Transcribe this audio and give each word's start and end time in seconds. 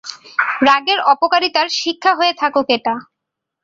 রাগের 0.61 0.99
অপকারিতার 1.13 1.67
শিক্ষা 1.81 2.11
হয়ে 2.15 2.33
থাকুক 2.33 2.67
এটা। 2.69 2.93